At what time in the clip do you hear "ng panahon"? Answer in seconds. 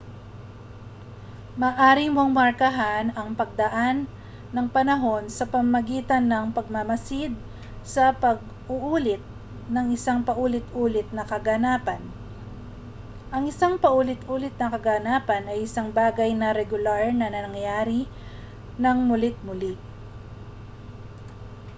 4.53-5.23